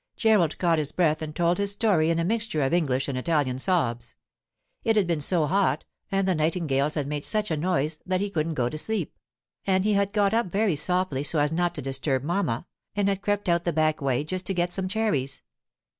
Gerald 0.15 0.57
caught 0.57 0.79
his 0.79 0.91
breath 0.91 1.21
and 1.21 1.35
told 1.35 1.59
his 1.59 1.73
story 1.73 2.09
in 2.09 2.17
a 2.17 2.23
mixture 2.25 2.63
of 2.63 2.73
English 2.73 3.07
and 3.07 3.15
Italian 3.15 3.51
and 3.51 3.61
sobs. 3.61 4.15
It 4.83 4.95
had 4.95 5.05
been 5.05 5.19
so 5.21 5.45
hot, 5.45 5.85
and 6.11 6.27
the 6.27 6.33
nightingales 6.33 6.95
had 6.95 7.05
made 7.05 7.23
such 7.23 7.51
a 7.51 7.55
noise, 7.55 8.01
that 8.07 8.19
he 8.19 8.31
couldn't 8.31 8.55
go 8.55 8.67
to 8.67 8.79
sleep; 8.79 9.15
and 9.67 9.83
he 9.83 9.93
had 9.93 10.11
got 10.11 10.33
up 10.33 10.47
very 10.47 10.75
softly 10.75 11.23
so 11.23 11.37
as 11.37 11.51
not 11.51 11.75
to 11.75 11.83
disturb 11.83 12.23
mamma, 12.23 12.65
and 12.95 13.09
had 13.09 13.21
crept 13.21 13.47
out 13.47 13.63
the 13.63 13.71
back 13.73 14.01
way 14.01 14.23
just 14.23 14.47
to 14.47 14.55
get 14.55 14.73
some 14.73 14.87
cherries. 14.87 15.43